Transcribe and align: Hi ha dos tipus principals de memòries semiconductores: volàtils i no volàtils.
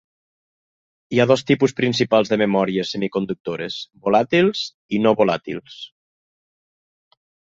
Hi 1.15 1.19
ha 1.19 1.25
dos 1.31 1.43
tipus 1.49 1.75
principals 1.81 2.31
de 2.31 2.39
memòries 2.43 2.93
semiconductores: 2.95 3.77
volàtils 4.07 4.63
i 4.99 5.01
no 5.03 5.13
volàtils. 5.21 5.77